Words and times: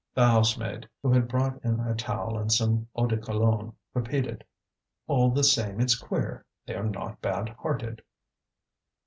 The 0.15 0.25
housemaid, 0.27 0.89
who 1.03 1.11
had 1.13 1.27
brought 1.27 1.63
in 1.63 1.79
a 1.79 1.93
towel 1.93 2.35
and 2.35 2.51
some 2.51 2.87
eau 2.95 3.05
de 3.05 3.17
Cologne, 3.19 3.75
repeated: 3.93 4.43
"All 5.05 5.29
the 5.29 5.43
same 5.43 5.79
it's 5.79 5.93
queer, 5.93 6.43
they're 6.65 6.83
not 6.85 7.21
bad 7.21 7.49
hearted." 7.49 8.01